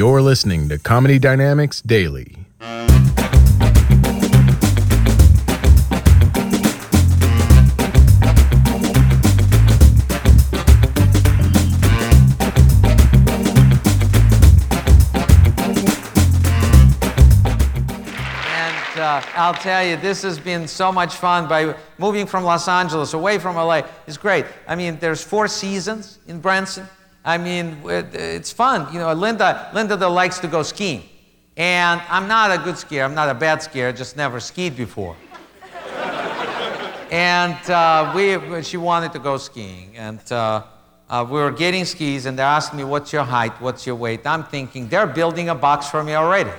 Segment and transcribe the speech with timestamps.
[0.00, 2.38] You're listening to Comedy Dynamics Daily.
[2.58, 2.78] And
[18.96, 23.12] uh, I'll tell you, this has been so much fun by moving from Los Angeles
[23.12, 23.82] away from LA.
[24.06, 24.46] It's great.
[24.66, 26.88] I mean, there's four seasons in Branson.
[27.24, 28.88] I mean, it- it's fun.
[28.92, 31.02] You know, Linda, Linda likes to go skiing.
[31.56, 33.04] And I'm not a good skier.
[33.04, 33.88] I'm not a bad skier.
[33.88, 35.16] I just never skied before.
[37.10, 39.94] and uh, we, she wanted to go skiing.
[39.96, 40.62] And uh,
[41.10, 43.52] uh, we were getting skis, and they asked me, What's your height?
[43.60, 44.24] What's your weight?
[44.26, 46.52] I'm thinking, they're building a box for me already.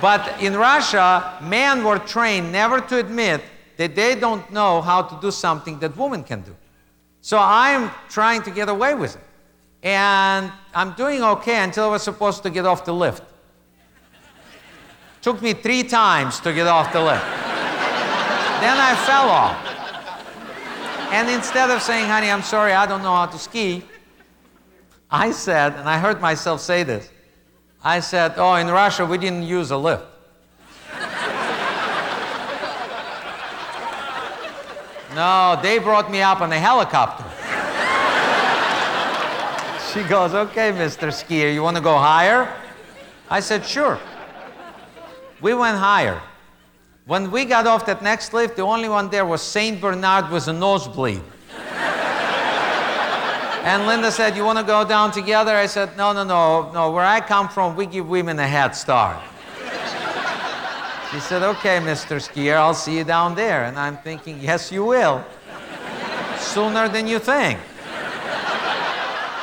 [0.00, 3.40] But in Russia, men were trained never to admit
[3.76, 6.54] that they don't know how to do something that women can do.
[7.22, 9.22] So I'm trying to get away with it.
[9.84, 13.22] And I'm doing okay until I was supposed to get off the lift.
[15.22, 17.24] Took me three times to get off the lift.
[17.24, 19.72] then I fell off.
[21.12, 23.84] And instead of saying, honey, I'm sorry, I don't know how to ski,
[25.10, 27.08] I said, and I heard myself say this,
[27.84, 30.04] I said, oh, in Russia, we didn't use a lift.
[35.14, 37.24] No, they brought me up on a helicopter.
[39.92, 41.08] she goes, okay, Mr.
[41.08, 42.52] Skier, you want to go higher?
[43.30, 43.98] I said, sure.
[45.40, 46.20] We went higher.
[47.06, 49.80] When we got off that next lift, the only one there was St.
[49.80, 51.22] Bernard with a nosebleed.
[53.64, 55.54] And Linda said, You want to go down together?
[55.54, 56.90] I said, No, no, no, no.
[56.90, 59.22] Where I come from, we give women a head start.
[61.12, 62.16] She said, Okay, Mr.
[62.16, 63.64] Skier, I'll see you down there.
[63.64, 65.22] And I'm thinking, Yes, you will.
[66.38, 67.58] Sooner than you think.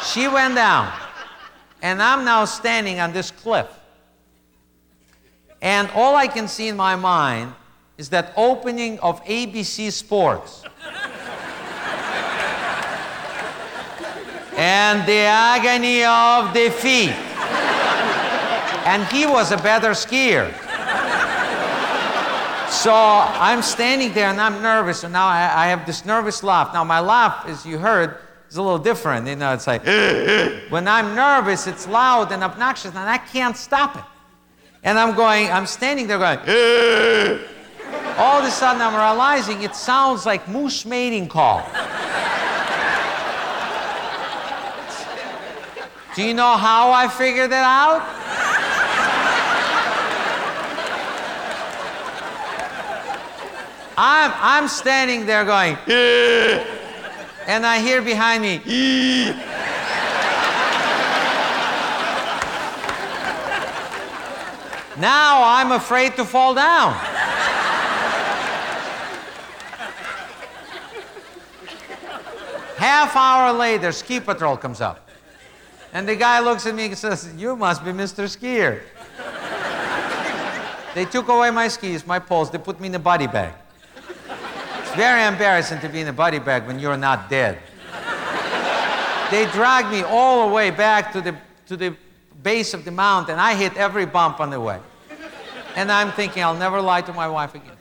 [0.04, 0.92] She went down.
[1.84, 3.68] And I'm now standing on this cliff.
[5.62, 7.54] And all I can see in my mind
[8.00, 10.64] is that opening of ABC Sports.
[14.58, 17.14] and the agony of defeat.
[18.88, 20.52] And he was a better skier.
[22.72, 26.72] So I'm standing there and I'm nervous, and now I, I have this nervous laugh.
[26.72, 29.28] Now, my laugh, as you heard, is a little different.
[29.28, 29.84] You know, it's like,
[30.70, 34.04] when I'm nervous, it's loud and obnoxious, and I can't stop it.
[34.84, 36.38] And I'm going, I'm standing there going,
[38.18, 41.68] all of a sudden I'm realizing it sounds like moose mating call.
[46.16, 48.19] Do you know how I figured that out?
[54.02, 55.76] I'm, I'm standing there going,
[57.48, 58.60] and I hear behind me,
[64.98, 66.94] now I'm afraid to fall down.
[72.78, 75.10] Half hour later, ski patrol comes up.
[75.92, 78.30] And the guy looks at me and says, You must be Mr.
[78.30, 78.80] Skier.
[80.96, 83.52] they took away my skis, my poles, they put me in a body bag.
[85.00, 87.58] Very embarrassing to be in a body bag when you're not dead.
[89.32, 91.38] they dragged me all the way back to the,
[91.68, 91.96] to the
[92.44, 93.32] base of the mountain.
[93.32, 94.78] And I hit every bump on the way.
[95.78, 97.78] And I'm thinking, I'll never lie to my wife again.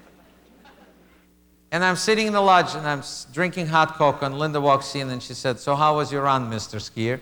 [1.73, 5.11] And I'm sitting in the lodge and I'm drinking hot cocoa, and Linda walks in
[5.11, 6.79] and she said, So, how was your run, Mr.
[6.79, 7.21] Skier?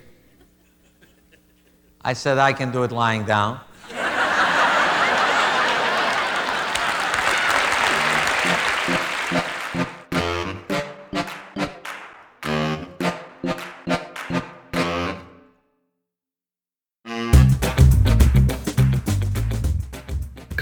[2.03, 3.61] I said, I can do it lying down.